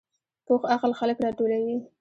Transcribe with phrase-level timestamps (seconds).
[0.45, 1.77] پوخ عقل خلک راټولوي